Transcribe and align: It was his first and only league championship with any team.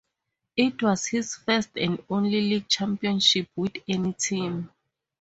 It 0.57 0.81
was 0.81 1.05
his 1.05 1.35
first 1.35 1.77
and 1.77 2.03
only 2.09 2.41
league 2.41 2.67
championship 2.67 3.49
with 3.55 3.73
any 3.87 4.13
team. 4.13 4.71